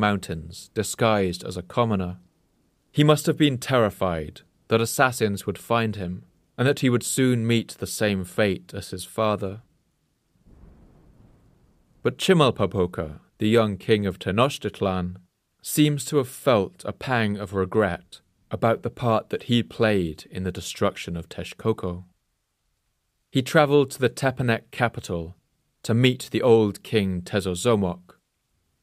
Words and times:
mountains 0.00 0.70
disguised 0.74 1.44
as 1.44 1.56
a 1.56 1.62
commoner. 1.62 2.18
He 2.90 3.04
must 3.04 3.26
have 3.26 3.36
been 3.36 3.58
terrified 3.58 4.40
that 4.68 4.80
assassins 4.80 5.46
would 5.46 5.58
find 5.58 5.94
him 5.96 6.24
and 6.58 6.66
that 6.66 6.80
he 6.80 6.90
would 6.90 7.02
soon 7.02 7.46
meet 7.46 7.76
the 7.78 7.86
same 7.86 8.24
fate 8.24 8.72
as 8.74 8.90
his 8.90 9.04
father. 9.04 9.62
But 12.02 12.18
Chimalpopoca, 12.18 13.20
the 13.38 13.48
young 13.48 13.76
king 13.76 14.06
of 14.06 14.18
Tenochtitlan, 14.18 15.16
seems 15.62 16.04
to 16.06 16.16
have 16.16 16.28
felt 16.28 16.82
a 16.84 16.92
pang 16.92 17.36
of 17.36 17.52
regret 17.52 18.20
about 18.50 18.82
the 18.82 18.90
part 18.90 19.30
that 19.30 19.44
he 19.44 19.62
played 19.62 20.24
in 20.30 20.42
the 20.42 20.52
destruction 20.52 21.16
of 21.16 21.28
Texcoco. 21.28 22.04
He 23.30 23.42
travelled 23.42 23.90
to 23.92 24.00
the 24.00 24.10
Tepanec 24.10 24.70
capital 24.70 25.36
to 25.82 25.94
meet 25.94 26.28
the 26.30 26.42
old 26.42 26.82
king 26.82 27.22
Tezozomoc 27.22 28.09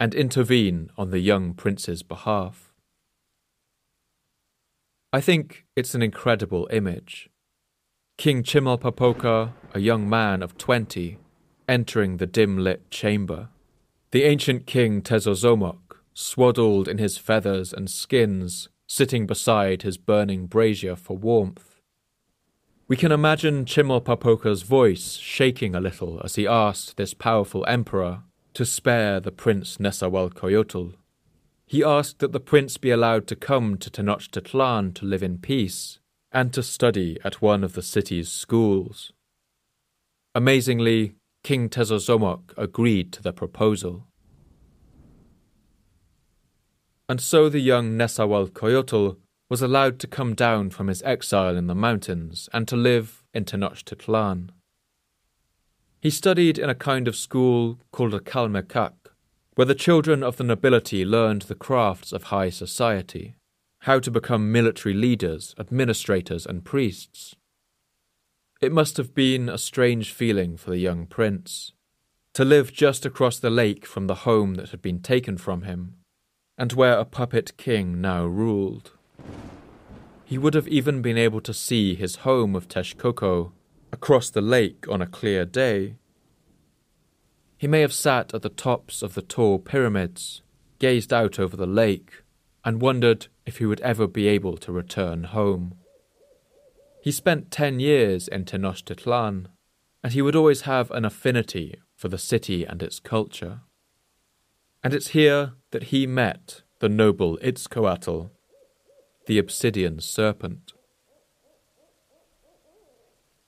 and 0.00 0.14
intervene 0.14 0.90
on 0.96 1.10
the 1.10 1.18
young 1.18 1.54
prince's 1.54 2.02
behalf. 2.02 2.72
I 5.12 5.20
think 5.20 5.64
it's 5.74 5.94
an 5.94 6.02
incredible 6.02 6.68
image. 6.70 7.30
King 8.16 8.42
Chimalpopoca, 8.42 9.52
a 9.74 9.80
young 9.80 10.08
man 10.08 10.42
of 10.42 10.58
twenty, 10.58 11.18
entering 11.68 12.18
the 12.18 12.26
dim 12.26 12.58
lit 12.58 12.90
chamber. 12.90 13.48
The 14.10 14.24
ancient 14.24 14.66
king 14.66 15.02
Tezozomoc, 15.02 15.78
swaddled 16.14 16.88
in 16.88 16.98
his 16.98 17.16
feathers 17.18 17.72
and 17.72 17.90
skins, 17.90 18.68
sitting 18.86 19.26
beside 19.26 19.82
his 19.82 19.98
burning 19.98 20.46
brazier 20.46 20.96
for 20.96 21.16
warmth. 21.16 21.80
We 22.86 22.96
can 22.96 23.12
imagine 23.12 23.66
Chimalpopoca's 23.66 24.62
voice 24.62 25.16
shaking 25.16 25.74
a 25.74 25.80
little 25.80 26.20
as 26.24 26.36
he 26.36 26.46
asked 26.46 26.96
this 26.96 27.12
powerful 27.12 27.64
emperor 27.68 28.22
to 28.58 28.66
spare 28.66 29.20
the 29.20 29.30
prince 29.30 29.76
Nezahualcoyotl. 29.76 30.94
He 31.64 31.84
asked 31.84 32.18
that 32.18 32.32
the 32.32 32.40
prince 32.40 32.76
be 32.76 32.90
allowed 32.90 33.28
to 33.28 33.36
come 33.36 33.76
to 33.76 33.88
Tenochtitlan 33.88 34.94
to 34.94 35.04
live 35.04 35.22
in 35.22 35.38
peace 35.38 36.00
and 36.32 36.52
to 36.52 36.64
study 36.64 37.18
at 37.22 37.40
one 37.40 37.62
of 37.62 37.74
the 37.74 37.82
city's 37.82 38.32
schools. 38.32 39.12
Amazingly, 40.34 41.14
King 41.44 41.68
Tezozomoc 41.68 42.52
agreed 42.56 43.12
to 43.12 43.22
the 43.22 43.32
proposal. 43.32 44.08
And 47.08 47.20
so 47.20 47.48
the 47.48 47.60
young 47.60 47.96
Nezahualcoyotl 47.96 49.18
was 49.48 49.62
allowed 49.62 50.00
to 50.00 50.08
come 50.08 50.34
down 50.34 50.70
from 50.70 50.88
his 50.88 51.00
exile 51.04 51.56
in 51.56 51.68
the 51.68 51.76
mountains 51.76 52.48
and 52.52 52.66
to 52.66 52.74
live 52.74 53.22
in 53.32 53.44
Tenochtitlan. 53.44 54.50
He 56.00 56.10
studied 56.10 56.58
in 56.58 56.70
a 56.70 56.74
kind 56.74 57.08
of 57.08 57.16
school 57.16 57.80
called 57.90 58.14
a 58.14 58.20
Calmecac, 58.20 58.92
where 59.54 59.64
the 59.64 59.74
children 59.74 60.22
of 60.22 60.36
the 60.36 60.44
nobility 60.44 61.04
learned 61.04 61.42
the 61.42 61.56
crafts 61.56 62.12
of 62.12 62.24
high 62.24 62.50
society, 62.50 63.34
how 63.80 63.98
to 63.98 64.10
become 64.10 64.52
military 64.52 64.94
leaders, 64.94 65.54
administrators, 65.58 66.46
and 66.46 66.64
priests. 66.64 67.34
It 68.60 68.72
must 68.72 68.96
have 68.96 69.14
been 69.14 69.48
a 69.48 69.58
strange 69.58 70.12
feeling 70.12 70.56
for 70.56 70.70
the 70.70 70.78
young 70.78 71.06
prince 71.06 71.72
to 72.34 72.44
live 72.44 72.72
just 72.72 73.04
across 73.04 73.40
the 73.40 73.50
lake 73.50 73.84
from 73.84 74.06
the 74.06 74.22
home 74.26 74.54
that 74.54 74.70
had 74.70 74.80
been 74.80 75.00
taken 75.00 75.36
from 75.36 75.62
him, 75.62 75.96
and 76.56 76.72
where 76.72 76.96
a 76.96 77.04
puppet 77.04 77.56
king 77.56 78.00
now 78.00 78.24
ruled. 78.24 78.92
He 80.24 80.38
would 80.38 80.54
have 80.54 80.68
even 80.68 81.02
been 81.02 81.18
able 81.18 81.40
to 81.40 81.54
see 81.54 81.96
his 81.96 82.16
home 82.16 82.54
of 82.54 82.68
Texcoco 82.68 83.52
across 83.92 84.30
the 84.30 84.40
lake 84.40 84.86
on 84.88 85.02
a 85.02 85.06
clear 85.06 85.44
day. 85.44 85.96
He 87.56 87.66
may 87.66 87.80
have 87.80 87.92
sat 87.92 88.34
at 88.34 88.42
the 88.42 88.48
tops 88.48 89.02
of 89.02 89.14
the 89.14 89.22
tall 89.22 89.58
pyramids, 89.58 90.42
gazed 90.78 91.12
out 91.12 91.38
over 91.38 91.56
the 91.56 91.66
lake, 91.66 92.22
and 92.64 92.80
wondered 92.80 93.26
if 93.46 93.58
he 93.58 93.66
would 93.66 93.80
ever 93.80 94.06
be 94.06 94.28
able 94.28 94.56
to 94.58 94.72
return 94.72 95.24
home. 95.24 95.74
He 97.02 97.10
spent 97.10 97.50
ten 97.50 97.80
years 97.80 98.28
in 98.28 98.44
Tenochtitlan, 98.44 99.46
and 100.02 100.12
he 100.12 100.22
would 100.22 100.36
always 100.36 100.62
have 100.62 100.90
an 100.90 101.04
affinity 101.04 101.80
for 101.96 102.08
the 102.08 102.18
city 102.18 102.64
and 102.64 102.82
its 102.82 103.00
culture. 103.00 103.62
And 104.84 104.94
it's 104.94 105.08
here 105.08 105.52
that 105.70 105.84
he 105.84 106.06
met 106.06 106.62
the 106.78 106.88
noble 106.88 107.38
Itzcoatl, 107.38 108.30
the 109.26 109.38
obsidian 109.38 110.00
serpent. 110.00 110.72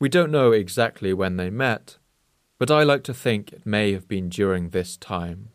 We 0.01 0.09
don't 0.09 0.31
know 0.31 0.53
exactly 0.53 1.13
when 1.13 1.37
they 1.37 1.51
met, 1.51 1.99
but 2.59 2.71
I 2.71 2.85
like 2.85 3.05
to 3.05 3.13
think 3.13 3.53
it 3.53 3.67
may 3.67 3.93
have 3.93 4.09
been 4.09 4.31
during 4.31 4.71
this 4.71 4.97
time. 4.97 5.51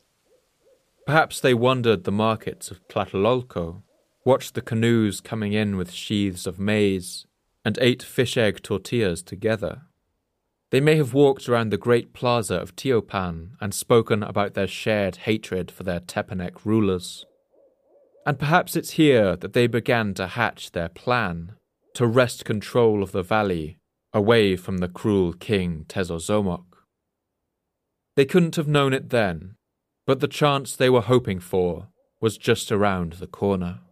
Perhaps 1.08 1.40
they 1.40 1.56
wandered 1.56 2.04
the 2.04 2.12
markets 2.12 2.70
of 2.70 2.88
Tlatelolco, 2.88 3.82
watched 4.24 4.54
the 4.54 4.62
canoes 4.62 5.20
coming 5.20 5.54
in 5.54 5.78
with 5.78 5.92
sheaths 5.92 6.46
of 6.46 6.60
maize, 6.60 7.26
and 7.66 7.80
ate 7.82 8.04
fish 8.04 8.38
egg 8.38 8.62
tortillas 8.62 9.24
together. 9.24 9.82
They 10.70 10.80
may 10.80 10.98
have 10.98 11.16
walked 11.16 11.50
around 11.50 11.72
the 11.72 11.78
great 11.78 12.14
plaza 12.14 12.56
of 12.56 12.76
Teopan 12.76 13.52
and 13.60 13.74
spoken 13.74 14.22
about 14.22 14.54
their 14.54 14.68
shared 14.68 15.16
hatred 15.18 15.72
for 15.72 15.82
their 15.82 16.00
Tepanec 16.00 16.64
rulers. 16.66 17.26
And 18.28 18.38
perhaps 18.38 18.76
it's 18.76 18.92
here 18.92 19.36
that 19.38 19.54
they 19.54 19.66
began 19.66 20.14
to 20.16 20.28
hatch 20.28 20.72
their 20.74 20.90
plan 20.90 21.54
to 21.96 22.06
wrest 22.06 22.46
control 22.46 23.02
of 23.02 23.12
the 23.12 23.24
valley 23.24 23.78
away 24.16 24.56
from 24.56 24.78
the 24.78 24.88
cruel 24.88 25.34
king 25.34 25.86
Tezozomoc. 25.90 26.64
They 28.16 28.24
couldn't 28.24 28.56
have 28.56 28.68
known 28.68 28.94
it 28.94 29.10
then, 29.10 29.56
but 30.08 30.22
the 30.22 30.28
chance 30.30 30.74
they 30.74 30.90
were 30.90 31.02
hoping 31.02 31.42
for 31.42 31.90
was 32.22 32.38
just 32.38 32.72
around 32.72 33.14
the 33.14 33.28
corner. 33.28 33.82